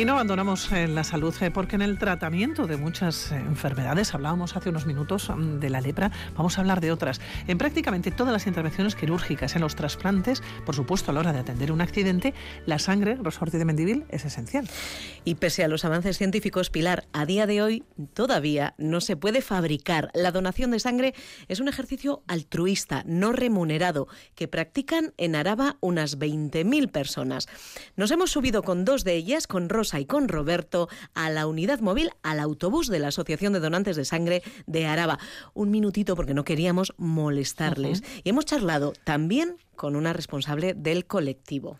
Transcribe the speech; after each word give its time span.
Y 0.00 0.06
no 0.06 0.14
abandonamos 0.14 0.72
eh, 0.72 0.88
la 0.88 1.04
salud 1.04 1.34
eh, 1.42 1.50
porque 1.50 1.76
en 1.76 1.82
el 1.82 1.98
tratamiento 1.98 2.66
de 2.66 2.78
muchas 2.78 3.32
eh, 3.32 3.36
enfermedades, 3.36 4.14
hablábamos 4.14 4.56
hace 4.56 4.70
unos 4.70 4.86
minutos 4.86 5.28
mm, 5.28 5.58
de 5.58 5.68
la 5.68 5.82
lepra, 5.82 6.10
vamos 6.34 6.56
a 6.56 6.62
hablar 6.62 6.80
de 6.80 6.90
otras. 6.90 7.20
En 7.46 7.58
prácticamente 7.58 8.10
todas 8.10 8.32
las 8.32 8.46
intervenciones 8.46 8.94
quirúrgicas, 8.94 9.56
en 9.56 9.60
los 9.60 9.76
trasplantes, 9.76 10.42
por 10.64 10.74
supuesto 10.74 11.10
a 11.10 11.12
la 11.14 11.20
hora 11.20 11.34
de 11.34 11.40
atender 11.40 11.70
un 11.70 11.82
accidente, 11.82 12.32
la 12.64 12.78
sangre, 12.78 13.16
Rosorti 13.16 13.58
de 13.58 13.66
Mendivil, 13.66 14.06
es 14.08 14.24
esencial. 14.24 14.70
Y 15.26 15.34
pese 15.34 15.64
a 15.64 15.68
los 15.68 15.84
avances 15.84 16.16
científicos, 16.16 16.70
Pilar, 16.70 17.04
a 17.12 17.26
día 17.26 17.46
de 17.46 17.60
hoy 17.60 17.84
todavía 18.14 18.72
no 18.78 19.02
se 19.02 19.18
puede 19.18 19.42
fabricar. 19.42 20.10
La 20.14 20.32
donación 20.32 20.70
de 20.70 20.80
sangre 20.80 21.14
es 21.46 21.60
un 21.60 21.68
ejercicio 21.68 22.22
altruista, 22.26 23.02
no 23.04 23.32
remunerado, 23.32 24.08
que 24.34 24.48
practican 24.48 25.12
en 25.18 25.36
Araba 25.36 25.76
unas 25.80 26.18
20.000 26.18 26.90
personas. 26.90 27.48
Nos 27.96 28.10
hemos 28.10 28.30
subido 28.30 28.62
con 28.62 28.86
dos 28.86 29.04
de 29.04 29.16
ellas, 29.16 29.46
con 29.46 29.68
Rosa 29.68 29.89
y 29.98 30.04
con 30.04 30.28
Roberto, 30.28 30.88
a 31.14 31.30
la 31.30 31.46
unidad 31.46 31.80
móvil, 31.80 32.10
al 32.22 32.38
autobús 32.38 32.88
de 32.88 32.98
la 32.98 33.08
Asociación 33.08 33.52
de 33.52 33.60
Donantes 33.60 33.96
de 33.96 34.04
Sangre 34.04 34.42
de 34.66 34.86
Araba. 34.86 35.18
Un 35.54 35.70
minutito 35.70 36.14
porque 36.14 36.34
no 36.34 36.44
queríamos 36.44 36.92
molestarles. 36.98 38.04
Y 38.22 38.30
hemos 38.30 38.44
charlado 38.44 38.92
también 39.04 39.56
con 39.74 39.96
una 39.96 40.12
responsable 40.12 40.74
del 40.74 41.06
colectivo. 41.06 41.78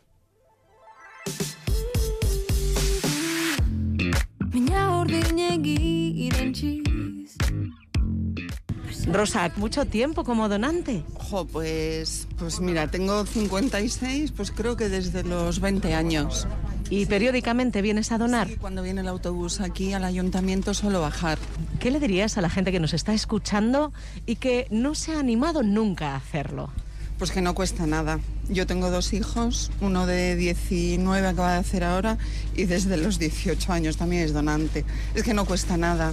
Rosa, 9.06 9.50
¿mucho 9.56 9.84
tiempo 9.84 10.24
como 10.24 10.48
donante? 10.48 11.02
Ojo, 11.14 11.46
pues, 11.46 12.28
pues 12.38 12.60
mira, 12.60 12.88
tengo 12.88 13.24
56, 13.24 14.32
pues 14.32 14.50
creo 14.50 14.76
que 14.76 14.88
desde 14.88 15.22
los 15.22 15.60
20 15.60 15.94
años. 15.94 16.46
¿Y 16.90 17.06
periódicamente 17.06 17.82
vienes 17.82 18.10
a 18.10 18.18
donar? 18.18 18.48
Sí, 18.48 18.56
cuando 18.56 18.82
viene 18.82 19.00
el 19.00 19.08
autobús 19.08 19.60
aquí 19.60 19.92
al 19.92 20.04
ayuntamiento 20.04 20.74
suelo 20.74 21.00
bajar. 21.00 21.38
¿Qué 21.78 21.90
le 21.90 22.00
dirías 22.00 22.36
a 22.36 22.40
la 22.40 22.50
gente 22.50 22.72
que 22.72 22.80
nos 22.80 22.94
está 22.94 23.14
escuchando 23.14 23.92
y 24.26 24.36
que 24.36 24.66
no 24.70 24.94
se 24.96 25.12
ha 25.12 25.20
animado 25.20 25.62
nunca 25.62 26.12
a 26.12 26.16
hacerlo? 26.16 26.70
Pues 27.16 27.30
que 27.30 27.42
no 27.42 27.54
cuesta 27.54 27.86
nada. 27.86 28.18
Yo 28.48 28.66
tengo 28.66 28.90
dos 28.90 29.12
hijos, 29.12 29.70
uno 29.80 30.06
de 30.06 30.34
19 30.34 31.28
acaba 31.28 31.52
de 31.52 31.58
hacer 31.58 31.84
ahora 31.84 32.18
y 32.56 32.64
desde 32.64 32.96
los 32.96 33.18
18 33.18 33.72
años 33.72 33.96
también 33.96 34.22
es 34.22 34.32
donante. 34.32 34.84
Es 35.14 35.22
que 35.22 35.34
no 35.34 35.44
cuesta 35.44 35.76
nada 35.76 36.12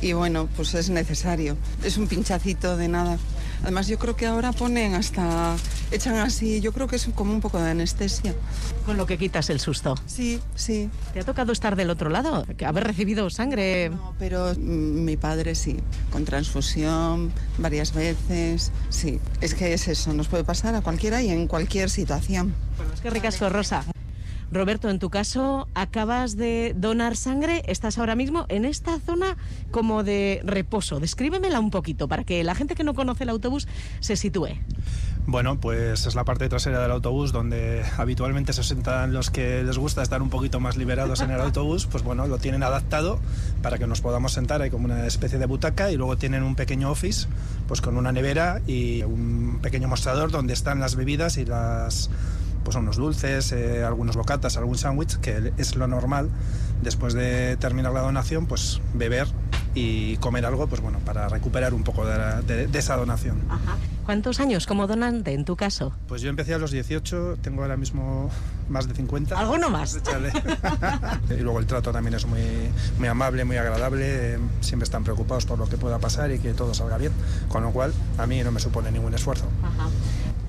y 0.00 0.12
bueno, 0.12 0.48
pues 0.56 0.74
es 0.74 0.90
necesario. 0.90 1.56
Es 1.82 1.96
un 1.96 2.06
pinchacito 2.06 2.76
de 2.76 2.88
nada. 2.88 3.18
Además 3.62 3.88
yo 3.88 3.98
creo 3.98 4.14
que 4.14 4.26
ahora 4.26 4.52
ponen 4.52 4.94
hasta, 4.94 5.56
echan 5.90 6.16
así, 6.16 6.60
yo 6.60 6.72
creo 6.72 6.86
que 6.86 6.96
es 6.96 7.08
como 7.14 7.32
un 7.32 7.40
poco 7.40 7.58
de 7.58 7.70
anestesia. 7.70 8.34
Con 8.84 8.98
lo 8.98 9.06
que 9.06 9.16
quitas 9.16 9.48
el 9.48 9.58
susto. 9.58 9.94
Sí, 10.06 10.38
sí. 10.54 10.90
¿Te 11.14 11.20
ha 11.20 11.24
tocado 11.24 11.50
estar 11.52 11.74
del 11.74 11.88
otro 11.88 12.10
lado? 12.10 12.44
¿Haber 12.66 12.84
recibido 12.84 13.30
sangre? 13.30 13.88
No, 13.88 14.14
pero 14.18 14.52
mm, 14.54 15.04
mi 15.04 15.16
padre 15.16 15.54
sí, 15.54 15.78
con 16.10 16.26
transfusión 16.26 17.32
varias 17.56 17.94
veces, 17.94 18.70
sí. 18.90 19.18
Es 19.40 19.54
que 19.54 19.72
es 19.72 19.88
eso, 19.88 20.12
nos 20.12 20.28
puede 20.28 20.44
pasar 20.44 20.74
a 20.74 20.82
cualquiera 20.82 21.22
y 21.22 21.30
en 21.30 21.46
cualquier 21.46 21.88
situación. 21.88 22.54
Bueno, 22.76 22.92
es 22.92 23.00
que 23.00 23.08
ricasco, 23.08 23.48
Rosa. 23.48 23.84
Roberto, 24.54 24.88
en 24.88 25.00
tu 25.00 25.10
caso, 25.10 25.68
acabas 25.74 26.36
de 26.36 26.74
donar 26.76 27.16
sangre, 27.16 27.62
estás 27.66 27.98
ahora 27.98 28.14
mismo 28.14 28.46
en 28.48 28.64
esta 28.64 29.00
zona 29.00 29.36
como 29.72 30.04
de 30.04 30.40
reposo. 30.44 31.00
Descríbemela 31.00 31.58
un 31.58 31.70
poquito 31.70 32.06
para 32.06 32.22
que 32.22 32.44
la 32.44 32.54
gente 32.54 32.76
que 32.76 32.84
no 32.84 32.94
conoce 32.94 33.24
el 33.24 33.30
autobús 33.30 33.66
se 33.98 34.16
sitúe. 34.16 34.50
Bueno, 35.26 35.58
pues 35.58 36.06
es 36.06 36.14
la 36.14 36.24
parte 36.24 36.48
trasera 36.48 36.80
del 36.80 36.90
autobús 36.92 37.32
donde 37.32 37.82
habitualmente 37.96 38.52
se 38.52 38.62
sientan 38.62 39.12
los 39.12 39.30
que 39.30 39.64
les 39.64 39.78
gusta 39.78 40.02
estar 40.02 40.22
un 40.22 40.30
poquito 40.30 40.60
más 40.60 40.76
liberados 40.76 41.20
en 41.22 41.30
el 41.30 41.40
autobús, 41.40 41.86
pues 41.86 42.04
bueno, 42.04 42.26
lo 42.26 42.38
tienen 42.38 42.62
adaptado 42.62 43.18
para 43.62 43.78
que 43.78 43.86
nos 43.86 44.02
podamos 44.02 44.32
sentar, 44.32 44.62
hay 44.62 44.70
como 44.70 44.84
una 44.84 45.06
especie 45.06 45.38
de 45.38 45.46
butaca 45.46 45.90
y 45.90 45.96
luego 45.96 46.16
tienen 46.16 46.42
un 46.42 46.54
pequeño 46.54 46.90
office, 46.90 47.26
pues 47.66 47.80
con 47.80 47.96
una 47.96 48.12
nevera 48.12 48.60
y 48.66 49.02
un 49.02 49.58
pequeño 49.62 49.88
mostrador 49.88 50.30
donde 50.30 50.52
están 50.52 50.78
las 50.78 50.94
bebidas 50.94 51.38
y 51.38 51.46
las 51.46 52.10
pues 52.64 52.76
unos 52.76 52.96
dulces, 52.96 53.52
eh, 53.52 53.84
algunos 53.84 54.16
bocatas, 54.16 54.56
algún 54.56 54.78
sándwich, 54.78 55.16
que 55.18 55.52
es 55.56 55.76
lo 55.76 55.86
normal 55.86 56.30
después 56.82 57.14
de 57.14 57.56
terminar 57.56 57.92
la 57.92 58.00
donación, 58.00 58.46
pues 58.46 58.80
beber 58.94 59.26
y 59.74 60.16
comer 60.18 60.46
algo, 60.46 60.68
pues 60.68 60.80
bueno, 60.80 61.00
para 61.00 61.28
recuperar 61.28 61.74
un 61.74 61.82
poco 61.82 62.06
de, 62.06 62.68
esa 62.72 62.96
donación. 62.96 63.42
¿Cuántos 64.04 64.38
años 64.38 64.66
como 64.66 64.86
donante 64.86 65.32
en 65.32 65.44
tu 65.44 65.56
caso? 65.56 65.92
Pues 66.06 66.22
yo 66.22 66.28
empecé 66.28 66.54
a 66.54 66.58
los 66.58 66.70
18, 66.70 67.38
tengo 67.42 67.62
ahora 67.62 67.76
mismo 67.76 68.30
más 68.68 68.86
de 68.86 68.94
50. 68.94 69.36
¿Alguno 69.36 69.70
más? 69.70 69.98
y 71.30 71.40
luego 71.40 71.58
el 71.58 71.66
trato 71.66 71.90
también 71.90 72.14
es 72.14 72.26
muy, 72.26 72.42
muy 72.98 73.08
amable, 73.08 73.44
muy 73.44 73.56
agradable, 73.56 74.38
siempre 74.60 74.84
están 74.84 75.02
preocupados 75.02 75.46
por 75.46 75.58
lo 75.58 75.68
que 75.68 75.76
pueda 75.76 75.98
pasar 75.98 76.30
y 76.30 76.38
que 76.38 76.52
todo 76.52 76.74
salga 76.74 76.98
bien, 76.98 77.12
con 77.48 77.62
lo 77.62 77.70
cual 77.72 77.92
a 78.18 78.26
mí 78.26 78.42
no 78.44 78.52
me 78.52 78.60
supone 78.60 78.92
ningún 78.92 79.14
esfuerzo. 79.14 79.46
Ajá. 79.62 79.88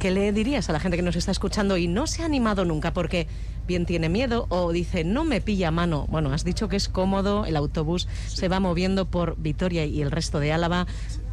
¿Qué 0.06 0.12
le 0.12 0.32
dirías 0.32 0.70
a 0.70 0.72
la 0.72 0.80
gente 0.80 0.98
que 0.98 1.02
nos 1.02 1.16
está 1.16 1.32
escuchando 1.32 1.78
y 1.78 1.88
no 1.88 2.06
se 2.06 2.22
ha 2.22 2.26
animado 2.26 2.64
nunca 2.64 2.94
porque 2.94 3.26
bien 3.66 3.88
tiene 3.88 4.08
miedo 4.08 4.46
o 4.50 4.72
dice 4.72 5.04
no 5.04 5.24
me 5.24 5.42
pilla 5.42 5.72
mano? 5.72 6.06
Bueno, 6.10 6.32
has 6.32 6.44
dicho 6.44 6.70
que 6.70 6.76
es 6.76 6.90
cómodo, 6.90 7.48
el 7.48 7.56
autobús 7.56 8.08
se 8.28 8.48
va 8.48 8.60
moviendo 8.60 9.06
por 9.08 9.36
Vitoria 9.36 9.84
y 9.86 10.04
el 10.04 10.12
resto 10.12 10.40
de 10.40 10.54
Álava. 10.54 10.86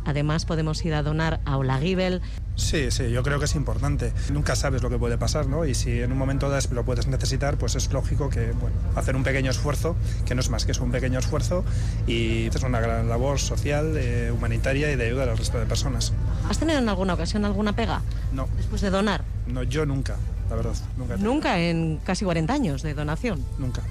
Además 0.05 0.45
podemos 0.45 0.85
ir 0.85 0.95
a 0.95 1.03
donar 1.03 1.41
a 1.45 1.57
Olaguibel. 1.57 2.21
Sí, 2.55 2.91
sí, 2.91 3.11
yo 3.11 3.23
creo 3.23 3.39
que 3.39 3.47
es 3.47 3.55
importante. 3.55 4.13
Nunca 4.31 4.57
sabes 4.57 4.83
lo 4.83 4.91
que 4.91 4.99
puede 4.99 5.17
pasar, 5.17 5.47
¿no? 5.47 5.65
Y 5.65 5.75
si 5.75 6.01
en 6.01 6.13
un 6.13 6.19
momento 6.19 6.49
dado 6.51 6.69
lo 6.73 6.85
puedes 6.85 7.07
necesitar, 7.07 7.57
pues 7.57 7.75
es 7.77 7.91
lógico 7.93 8.29
que, 8.29 8.53
bueno, 8.53 8.77
hacer 8.95 9.17
un 9.17 9.23
pequeño 9.23 9.51
esfuerzo, 9.51 9.97
que 10.27 10.35
no 10.35 10.41
es 10.41 10.51
más 10.51 10.67
que 10.67 10.73
es 10.73 10.81
un 10.81 10.91
pequeño 10.91 11.19
esfuerzo, 11.19 11.65
y 12.07 12.47
es 12.47 12.63
una 12.63 12.81
gran 12.81 13.09
labor 13.09 13.39
social, 13.39 13.95
eh, 13.97 14.31
humanitaria 14.31 14.93
y 14.93 14.97
de 14.97 15.07
ayuda 15.07 15.25
al 15.25 15.39
resto 15.39 15.59
de 15.59 15.67
personas. 15.67 16.13
¿Has 16.49 16.59
tenido 16.59 16.79
en 16.79 16.89
alguna 16.89 17.15
ocasión 17.15 17.45
alguna 17.45 17.75
pega? 17.75 18.03
No. 18.33 18.49
Después 18.57 18.81
de 18.83 18.91
donar. 18.91 19.25
No, 19.47 19.63
yo 19.63 19.87
nunca, 19.87 20.17
la 20.51 20.57
verdad. 20.57 20.75
Nunca. 20.97 21.17
¿Nunca 21.17 21.59
en 21.59 21.99
casi 22.05 22.25
40 22.25 22.53
años 22.53 22.83
de 22.83 22.95
donación? 22.95 23.45
Nunca. 23.59 23.83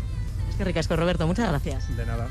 Es 0.49 0.55
que 0.55 0.63
ricasco, 0.63 0.95
Roberto. 0.95 1.25
Muchas 1.25 1.49
gracias. 1.49 1.95
De 1.95 2.05
nada. 2.05 2.27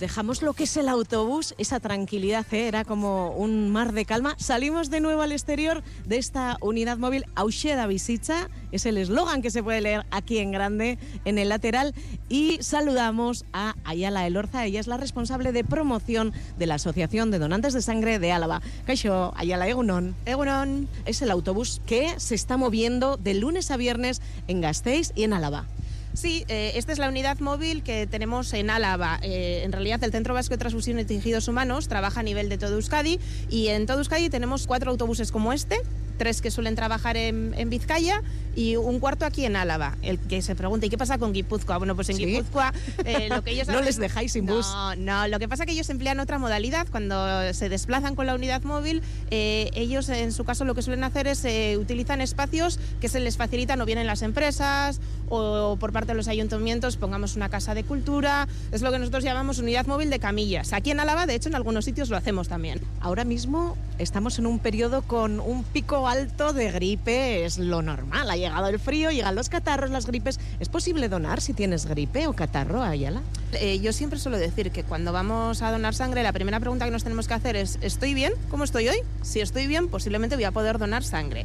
Dejamos 0.00 0.42
lo 0.42 0.54
que 0.54 0.64
es 0.64 0.76
el 0.76 0.88
autobús, 0.88 1.54
esa 1.58 1.78
tranquilidad, 1.78 2.44
¿eh? 2.52 2.66
era 2.66 2.84
como 2.84 3.30
un 3.30 3.70
mar 3.70 3.92
de 3.92 4.04
calma. 4.04 4.34
Salimos 4.38 4.90
de 4.90 5.00
nuevo 5.00 5.22
al 5.22 5.30
exterior 5.30 5.84
de 6.06 6.16
esta 6.16 6.56
unidad 6.60 6.98
móvil 6.98 7.26
Ausheda 7.36 7.86
Visita, 7.86 8.50
es 8.72 8.86
el 8.86 8.96
eslogan 8.96 9.42
que 9.42 9.50
se 9.50 9.62
puede 9.62 9.80
leer 9.80 10.06
aquí 10.10 10.38
en 10.38 10.50
grande 10.50 10.98
en 11.24 11.38
el 11.38 11.50
lateral. 11.50 11.94
Y 12.28 12.58
saludamos 12.62 13.44
a 13.52 13.76
Ayala 13.90 14.26
Elorza, 14.26 14.64
ella 14.64 14.80
es 14.80 14.86
la 14.86 14.96
responsable 14.96 15.52
de 15.52 15.64
promoción 15.64 16.32
de 16.58 16.66
la 16.66 16.76
Asociación 16.76 17.30
de 17.30 17.38
Donantes 17.38 17.74
de 17.74 17.82
Sangre 17.82 18.18
de 18.18 18.32
Álava. 18.32 18.62
Caixo, 18.86 19.32
Ayala 19.36 19.68
Egunon. 19.68 20.14
Egunon. 20.26 20.88
Es 21.06 21.22
el 21.22 21.30
autobús 21.30 21.82
que 21.86 22.14
se 22.18 22.34
está 22.34 22.56
moviendo 22.56 23.16
de 23.16 23.34
lunes 23.34 23.70
a 23.70 23.76
viernes 23.76 24.22
en 24.46 24.60
Gasteiz 24.60 25.12
y 25.16 25.24
en 25.24 25.32
Álava. 25.32 25.66
Sí, 26.12 26.44
eh, 26.48 26.72
esta 26.74 26.92
es 26.92 26.98
la 26.98 27.08
unidad 27.08 27.38
móvil 27.40 27.82
que 27.82 28.06
tenemos 28.06 28.52
en 28.52 28.70
Álava. 28.70 29.18
Eh, 29.22 29.62
en 29.64 29.72
realidad, 29.72 30.02
el 30.02 30.10
Centro 30.12 30.34
Vasco 30.34 30.54
de 30.54 30.58
Transfusión 30.58 30.98
y 30.98 31.04
Tejidos 31.04 31.46
Humanos 31.48 31.88
trabaja 31.88 32.20
a 32.20 32.22
nivel 32.22 32.48
de 32.48 32.58
todo 32.58 32.74
Euskadi 32.74 33.20
y 33.48 33.68
en 33.68 33.86
todo 33.86 33.98
Euskadi 33.98 34.28
tenemos 34.28 34.66
cuatro 34.66 34.90
autobuses 34.90 35.30
como 35.30 35.52
este, 35.52 35.80
tres 36.20 36.42
que 36.42 36.50
suelen 36.50 36.74
trabajar 36.74 37.16
en, 37.16 37.70
Vizcaya 37.70 38.22
y 38.54 38.76
un 38.76 39.00
cuarto 39.00 39.24
aquí 39.24 39.46
en 39.46 39.56
Álava. 39.56 39.96
El 40.02 40.18
que 40.18 40.42
se 40.42 40.54
pregunta, 40.54 40.84
¿y 40.84 40.90
qué 40.90 40.98
pasa 40.98 41.16
con 41.16 41.32
Guipúzcoa? 41.32 41.78
Bueno, 41.78 41.96
pues 41.96 42.10
en 42.10 42.18
Guipúzcoa 42.18 42.74
eh, 43.06 43.28
lo 43.30 43.42
que 43.42 43.52
ellos... 43.52 43.68
no 43.68 43.80
les 43.80 43.96
dejáis 43.96 44.32
sin 44.32 44.44
bus. 44.44 44.66
No, 44.66 44.96
no, 44.96 45.28
lo 45.28 45.38
que 45.38 45.48
pasa 45.48 45.62
es 45.62 45.68
que 45.68 45.72
ellos 45.72 45.88
emplean 45.88 46.20
otra 46.20 46.38
modalidad. 46.38 46.86
Cuando 46.90 47.54
se 47.54 47.70
desplazan 47.70 48.16
con 48.16 48.26
la 48.26 48.34
unidad 48.34 48.62
móvil, 48.64 49.00
eh, 49.30 49.70
ellos 49.72 50.10
en 50.10 50.32
su 50.32 50.44
caso 50.44 50.66
lo 50.66 50.74
que 50.74 50.82
suelen 50.82 51.04
hacer 51.04 51.26
es 51.26 51.42
eh, 51.46 51.78
utilizan 51.78 52.20
espacios 52.20 52.78
que 53.00 53.08
se 53.08 53.18
les 53.18 53.38
facilitan 53.38 53.80
o 53.80 53.86
bien 53.86 53.96
en 53.96 54.06
las 54.06 54.20
empresas 54.20 55.00
o 55.30 55.78
por 55.80 55.90
parte 55.92 56.08
de 56.08 56.16
los 56.16 56.28
ayuntamientos, 56.28 56.98
pongamos 56.98 57.36
una 57.36 57.48
casa 57.48 57.74
de 57.74 57.84
cultura. 57.84 58.46
Es 58.72 58.82
lo 58.82 58.92
que 58.92 58.98
nosotros 58.98 59.24
llamamos 59.24 59.58
unidad 59.58 59.86
móvil 59.86 60.10
de 60.10 60.18
camillas. 60.18 60.74
Aquí 60.74 60.90
en 60.90 61.00
Álava, 61.00 61.24
de 61.24 61.34
hecho, 61.34 61.48
en 61.48 61.54
algunos 61.54 61.86
sitios 61.86 62.10
lo 62.10 62.18
hacemos 62.18 62.48
también. 62.48 62.82
Ahora 63.00 63.24
mismo 63.24 63.78
estamos 64.00 64.38
en 64.38 64.46
un 64.46 64.58
periodo 64.58 65.02
con 65.02 65.40
un 65.40 65.62
pico 65.62 66.08
alto 66.08 66.52
de 66.52 66.70
gripe, 66.72 67.44
es 67.44 67.58
lo 67.58 67.82
normal. 67.82 68.30
Ha 68.30 68.36
llegado 68.36 68.68
el 68.68 68.78
frío, 68.78 69.10
llegan 69.10 69.34
los 69.34 69.48
catarros, 69.48 69.90
las 69.90 70.06
gripes. 70.06 70.40
¿Es 70.58 70.68
posible 70.68 71.08
donar 71.08 71.40
si 71.40 71.52
tienes 71.52 71.86
gripe 71.86 72.26
o 72.26 72.32
catarro, 72.32 72.82
Ayala? 72.82 73.20
Eh, 73.52 73.78
yo 73.80 73.92
siempre 73.92 74.18
suelo 74.18 74.38
decir 74.38 74.70
que 74.70 74.84
cuando 74.84 75.12
vamos 75.12 75.62
a 75.62 75.70
donar 75.70 75.94
sangre, 75.94 76.22
la 76.22 76.32
primera 76.32 76.60
pregunta 76.60 76.86
que 76.86 76.90
nos 76.90 77.04
tenemos 77.04 77.28
que 77.28 77.34
hacer 77.34 77.56
es, 77.56 77.78
¿estoy 77.82 78.14
bien? 78.14 78.32
¿Cómo 78.48 78.64
estoy 78.64 78.88
hoy? 78.88 78.98
Si 79.22 79.40
estoy 79.40 79.66
bien, 79.66 79.88
posiblemente 79.88 80.34
voy 80.34 80.44
a 80.44 80.52
poder 80.52 80.78
donar 80.78 81.04
sangre. 81.04 81.44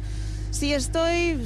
Si 0.50 0.72
estoy 0.72 1.38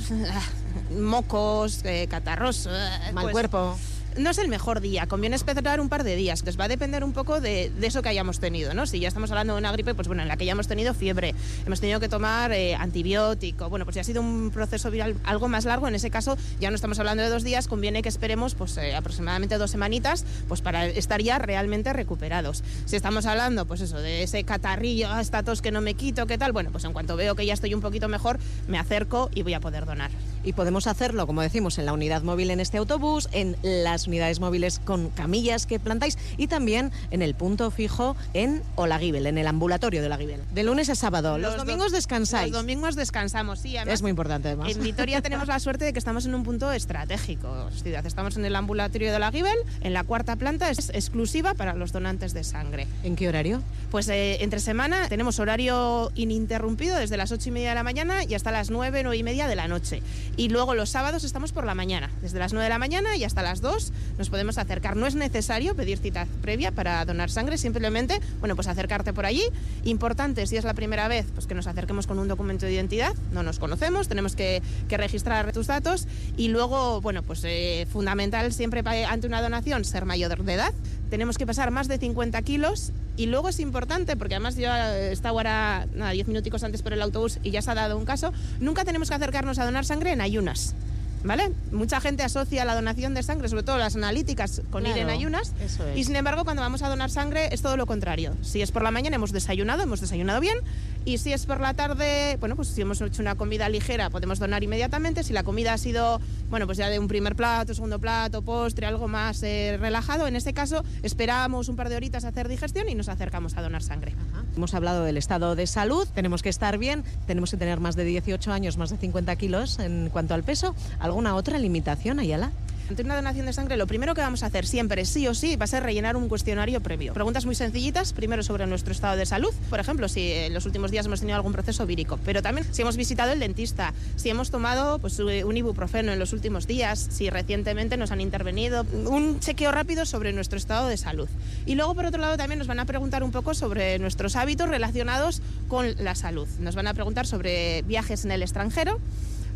mocos, 0.99 1.85
eh, 1.85 2.07
catarros, 2.09 2.69
mal 3.13 3.25
pues 3.25 3.33
cuerpo 3.33 3.77
no 4.17 4.31
es 4.31 4.39
el 4.39 4.49
mejor 4.49 4.81
día, 4.81 5.07
conviene 5.07 5.37
esperar 5.37 5.81
un 5.81 5.89
par 5.89 6.05
de 6.05 6.17
días. 6.17 6.41
Entonces 6.41 6.61
va 6.61 6.65
a 6.65 6.69
depender 6.69 7.05
un 7.05 7.13
poco 7.13 7.41
de, 7.41 7.73
eso 7.83 8.03
que 8.03 8.09
hayamos 8.09 8.41
tenido, 8.41 8.75
¿no? 8.75 8.87
Si 8.87 9.01
ya 9.01 9.09
estamos 9.09 9.31
hablando 9.31 9.55
de 9.55 9.61
una 9.61 9.73
gripe, 9.73 9.95
pues 9.95 10.09
bueno, 10.09 10.23
en 10.23 10.29
la 10.29 10.37
que 10.37 10.45
ya 10.45 10.53
hemos 10.53 10.69
tenido 10.69 10.95
fiebre, 10.95 11.35
hemos 11.67 11.81
tenido 11.81 12.01
que 12.01 12.09
tomar 12.09 12.53
eh, 12.53 12.75
antibiótico, 12.75 13.69
bueno, 13.69 13.85
pues 13.85 13.95
si 13.95 14.01
ha 14.01 14.05
sido 14.05 14.23
un 14.23 14.51
proceso 14.51 14.91
viral 14.91 15.17
algo 15.25 15.49
más 15.49 15.65
largo, 15.65 15.89
en 15.89 15.95
ese 15.95 16.11
caso 16.11 16.37
ya 16.61 16.71
no 16.71 16.77
estamos 16.77 16.99
hablando 16.99 17.23
de 17.23 17.29
dos 17.29 17.43
días, 17.43 17.69
conviene 17.69 18.03
que 18.03 18.09
esperemos 18.09 18.55
pues 18.55 18.77
eh, 18.77 18.95
aproximadamente 18.95 19.59
dos 19.59 19.71
semanitas 19.71 20.25
pues 20.49 20.61
para 20.61 20.87
estar 20.87 21.23
ya 21.23 21.39
realmente 21.39 21.93
recuperados. 21.93 22.63
Si 22.87 22.97
estamos 22.97 23.27
hablando, 23.27 23.67
pues 23.67 23.81
eso, 23.81 23.99
de 23.99 24.23
ese 24.23 24.45
catarrillo, 24.45 25.09
ah, 25.11 25.21
esta 25.21 25.43
tos 25.43 25.63
que 25.63 25.73
no 25.73 25.81
me 25.81 25.95
quito, 25.95 26.27
¿qué 26.27 26.39
tal? 26.39 26.53
Bueno, 26.53 26.71
pues 26.71 26.85
en 26.85 26.93
cuanto 26.93 27.17
veo 27.17 27.35
que 27.35 27.47
ya 27.47 27.55
estoy 27.55 27.75
un 27.75 27.81
poquito 27.81 28.09
mejor, 28.09 28.39
me 28.69 28.79
acerco 28.79 29.31
y 29.35 29.43
voy 29.43 29.55
a 29.55 29.61
poder 29.61 29.87
donar. 29.87 30.11
Y 30.43 30.53
podemos 30.53 30.87
hacerlo, 30.87 31.27
como 31.27 31.43
decimos, 31.43 31.79
en 31.79 31.87
la 31.87 31.93
unidad 31.93 32.23
móvil 32.23 32.51
en 32.51 32.61
este 32.61 32.79
autobús, 32.79 33.29
en 33.33 33.57
las 33.63 34.07
unidades 34.07 34.41
móviles 34.41 34.81
con 34.85 35.11
camillas 35.11 35.67
que 35.67 35.79
plantáis 35.79 36.19
y 36.37 36.47
también 36.47 36.93
en 37.11 37.23
el 37.23 37.35
punto 37.35 37.71
fijo 37.71 38.17
en 38.35 38.63
Olaguibel, 38.77 39.27
en 39.27 39.39
el 39.39 39.47
ambulatorio 39.47 40.01
de 40.01 40.07
Olaguibel. 40.07 40.41
De 40.53 40.63
lunes 40.63 40.89
a 40.89 40.95
sábado. 40.95 41.39
Los, 41.39 41.57
domingos 41.57 41.93
descansáis. 41.93 42.53
Los 42.53 42.63
domingos 42.63 42.97
descansamos, 42.97 43.61
sí. 43.61 43.77
es 43.77 44.03
muy 44.03 44.11
importante, 44.11 44.49
además. 44.49 44.75
En 44.75 44.83
Vitoria 44.83 45.21
tenemos 45.23 45.49
la 45.49 45.61
suerte 45.61 45.85
de 45.85 45.93
que 45.93 45.99
estamos 45.99 46.25
en 46.27 46.35
un 46.35 46.43
punto 46.43 46.73
estratégico. 46.73 47.69
Estamos 47.85 48.37
en 48.37 48.45
el 48.45 48.57
ambulatorio 48.57 49.11
de 49.11 49.17
Olaguibel, 49.17 49.57
en 49.83 49.93
la 49.93 50.05
cuarta 50.05 50.37
planta, 50.37 50.71
es 50.71 50.91
exclusiva 50.91 51.55
para 51.55 51.75
los 51.75 51.93
donantes 51.93 52.33
de 52.35 52.45
sangre. 52.45 52.87
¿En 53.05 53.17
qué 53.17 53.29
horario? 53.29 53.63
Pues 53.91 54.09
eh, 54.09 54.43
entre 54.43 54.61
semana 54.61 55.09
tenemos 55.09 55.39
horario 55.39 56.13
ininterrumpido 56.15 56.97
desde 56.97 57.17
las 57.17 57.33
ocho 57.33 57.49
y 57.49 57.53
media 57.53 57.71
de 57.71 57.75
la 57.75 57.83
mañana 57.83 58.25
y 58.25 58.35
hasta 58.35 58.51
las 58.51 58.71
nueve, 58.71 59.03
nueve 59.03 59.17
y 59.17 59.23
media 59.23 59.49
de 59.49 59.57
la 59.57 59.69
noche. 59.69 60.03
Y 60.37 60.49
luego 60.49 60.75
los 60.75 60.91
sábados 60.91 61.25
estamos 61.25 61.53
por 61.53 61.65
la 61.65 61.75
mañana, 61.75 62.11
desde 62.23 62.39
las 62.39 62.53
9 62.53 62.65
de 62.65 62.71
la 62.71 62.79
mañana 62.79 63.17
y 63.17 63.25
hasta 63.25 63.43
las 63.43 63.61
2 63.61 63.93
nos 64.19 64.31
podemos 64.31 64.59
acercar. 64.59 64.97
No 64.97 65.07
es 65.07 65.15
necesario 65.15 65.75
pedir 65.75 65.99
cita 65.99 66.27
previa 66.43 66.73
para 66.73 67.05
donar 67.05 67.31
sangre, 67.31 67.59
simplemente, 67.59 68.21
bueno, 68.41 68.57
pues 68.57 68.69
acercarte 68.69 69.13
por 69.13 69.27
allí. 69.27 69.43
Importante, 69.85 70.47
si 70.47 70.57
es 70.57 70.65
la 70.65 70.75
primera 70.75 71.09
vez, 71.09 71.27
pues 71.35 71.47
que 71.47 71.55
nos 71.55 71.67
acerquemos 71.67 72.07
con 72.07 72.19
un 72.19 72.29
documento 72.29 72.67
de 72.67 72.73
identidad, 72.73 73.15
no 73.33 73.43
nos 73.43 73.59
conocemos, 73.59 74.09
tenemos 74.09 74.37
que, 74.37 74.63
registrar 74.91 75.53
tus 75.53 75.67
datos 75.67 76.07
y 76.37 76.49
luego, 76.49 77.01
bueno, 77.01 77.23
pues 77.23 77.41
eh, 77.45 77.87
fundamental 77.91 78.53
siempre 78.53 78.83
ante 79.07 79.27
una 79.27 79.41
donación 79.41 79.85
ser 79.85 80.05
mayor 80.05 80.31
de 80.45 80.53
edad, 80.53 80.75
tenemos 81.11 81.37
que 81.37 81.47
pasar 81.47 81.71
más 81.71 81.89
de 81.89 81.99
50 81.99 82.41
kilos 82.43 82.93
y 83.17 83.27
luego 83.27 83.49
es 83.49 83.61
importante, 83.61 84.17
porque 84.17 84.37
además 84.37 84.57
yo 84.57 84.73
he 84.73 85.13
estado 85.13 85.35
ahora 85.35 85.87
nada, 85.95 86.13
10 86.13 86.29
minuticos 86.29 86.63
antes 86.63 86.83
por 86.83 86.93
el 86.93 87.03
autobús 87.03 87.39
y 87.43 87.51
ya 87.51 87.61
se 87.61 87.71
ha 87.71 87.75
dado 87.75 87.99
un 87.99 88.05
caso, 88.05 88.33
nunca 88.61 88.85
tenemos 88.85 89.09
que 89.09 89.17
acercarnos 89.17 89.59
a 89.59 89.65
donar 89.65 89.85
sangre 89.85 90.13
en 90.13 90.21
ayunas. 90.21 90.75
¿Vale? 91.23 91.53
Mucha 91.71 92.01
gente 92.01 92.23
asocia 92.23 92.65
la 92.65 92.75
donación 92.75 93.15
de 93.15 93.23
sangre, 93.23 93.49
sobre 93.49 93.63
todo 93.63 93.77
las 93.79 93.95
analíticas, 93.95 94.63
con 94.71 94.87
ir 94.87 94.97
en 94.97 95.11
ayunas. 95.11 95.53
Y 95.95 96.05
sin 96.05 96.17
embargo, 96.17 96.45
cuando 96.45 96.63
vamos 96.63 96.83
a 96.83 96.89
donar 96.89 97.11
sangre 97.11 97.49
es 97.53 97.63
todo 97.63 97.77
lo 97.77 97.87
contrario. 97.87 98.35
Si 98.43 98.63
es 98.63 98.73
por 98.73 98.83
la 98.83 98.91
mañana 98.91 99.17
hemos 99.17 99.33
desayunado, 99.33 99.83
hemos 99.83 100.01
desayunado 100.01 100.41
bien. 100.41 100.57
Y 101.05 101.19
si 101.19 101.33
es 101.33 101.47
por 101.47 101.61
la 101.61 101.75
tarde, 101.75 102.37
bueno, 102.41 102.57
pues 102.57 102.69
si 102.69 102.81
hemos 102.83 103.01
hecho 103.01 103.23
una 103.23 103.35
comida 103.35 103.69
ligera, 103.69 104.11
podemos 104.11 104.39
donar 104.39 104.63
inmediatamente. 104.63 105.23
Si 105.23 105.33
la 105.33 105.43
comida 105.43 105.73
ha 105.73 105.79
sido, 105.79 106.21
bueno, 106.51 106.67
pues 106.67 106.79
ya 106.79 106.89
de 106.89 106.99
un 106.99 107.09
primer 107.09 107.37
plato, 107.37 107.75
segundo 107.75 107.99
plato, 107.99 108.43
postre, 108.43 108.87
algo 108.87 109.09
más 109.09 109.43
eh, 109.43 109.79
relajado, 109.81 110.27
en 110.27 110.37
este 110.37 110.53
caso 110.53 110.85
esperamos 111.03 111.69
un 111.69 111.77
par 111.77 111.89
de 111.89 111.97
horitas 111.97 112.25
a 112.25 112.29
hacer 112.29 112.49
digestión 112.49 112.89
y 112.89 112.95
nos 112.95 113.09
acercamos 113.09 113.57
a 113.57 113.63
donar 113.63 113.83
sangre. 113.83 114.15
Hemos 114.57 114.75
hablado 114.75 115.05
del 115.05 115.17
estado 115.17 115.55
de 115.55 115.67
salud, 115.67 116.07
tenemos 116.15 116.43
que 116.43 116.49
estar 116.49 116.79
bien, 116.79 117.05
tenemos 117.27 117.51
que 117.51 117.57
tener 117.57 117.81
más 117.81 117.97
de 117.97 118.05
18 118.05 118.53
años, 118.53 118.77
más 118.77 118.91
de 118.91 118.97
50 118.97 119.37
kilos 119.37 119.79
en 119.79 120.11
cuanto 120.11 120.35
al 120.35 120.43
peso. 120.43 120.75
¿Alguna 120.99 121.35
otra 121.37 121.59
limitación, 121.59 122.21
Ayala? 122.21 122.51
Ante 122.91 123.05
una 123.05 123.15
donación 123.15 123.47
de 123.47 123.53
sangre, 123.53 123.77
lo 123.77 123.87
primero 123.87 124.17
que 124.17 124.21
vamos 124.21 124.43
a 124.43 124.47
hacer 124.47 124.67
siempre, 124.67 125.05
sí 125.05 125.29
o 125.29 125.33
sí, 125.33 125.55
va 125.55 125.63
a 125.63 125.69
ser 125.69 125.85
rellenar 125.85 126.17
un 126.17 126.29
cuestionario 126.29 126.81
previo. 126.81 127.15
Preguntas 127.15 127.47
muy 127.47 127.55
sencillitas, 127.55 128.13
primero 128.13 128.43
sobre 128.43 128.67
nuestro 128.67 128.91
estado 128.91 129.17
de 129.17 129.27
salud, 129.27 129.55
por 129.71 129.79
ejemplo, 129.79 130.09
si 130.09 130.33
en 130.33 130.53
los 130.53 130.67
últimos 130.67 130.91
días 130.91 131.07
hemos 131.07 131.21
tenido 131.21 131.37
algún 131.37 131.53
proceso 131.53 131.87
vírico, 131.87 132.19
pero 132.25 132.43
también 132.43 132.67
si 132.73 132.83
hemos 132.83 132.97
visitado 132.97 133.31
el 133.31 133.39
dentista, 133.39 133.95
si 134.17 134.29
hemos 134.29 134.51
tomado 134.51 134.99
pues, 134.99 135.21
un 135.21 135.57
ibuprofeno 135.57 136.11
en 136.11 136.19
los 136.19 136.33
últimos 136.33 136.67
días, 136.67 137.07
si 137.13 137.31
recientemente 137.31 137.97
nos 137.97 138.11
han 138.11 138.21
intervenido, 138.21 138.85
un 139.07 139.39
chequeo 139.39 139.71
rápido 139.71 140.05
sobre 140.05 140.33
nuestro 140.33 140.59
estado 140.59 140.89
de 140.89 140.97
salud. 140.97 141.29
Y 141.67 141.77
luego, 141.77 141.95
por 141.95 142.07
otro 142.07 142.21
lado, 142.21 142.37
también 142.39 142.59
nos 142.59 142.67
van 142.67 142.81
a 142.81 142.87
preguntar 142.87 143.23
un 143.23 143.31
poco 143.31 143.55
sobre 143.55 144.01
nuestros 144.01 144.35
hábitos 144.35 144.69
relacionados 144.69 145.43
con 145.69 145.95
la 146.03 146.17
salud. 146.17 146.49
Nos 146.59 146.75
van 146.75 146.89
a 146.89 146.95
preguntar 146.95 147.29
sobre 147.29 147.83
viajes 147.83 148.25
en 148.25 148.33
el 148.33 148.43
extranjero, 148.43 148.99